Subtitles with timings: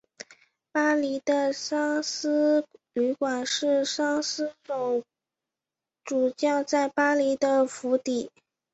[0.71, 5.03] 巴黎的桑斯旅馆是桑斯总
[6.03, 8.31] 主教在巴黎的官邸。